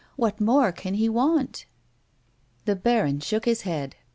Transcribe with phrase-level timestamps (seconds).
[0.15, 1.67] What more can he want?"
[2.65, 3.97] The baron shook his head.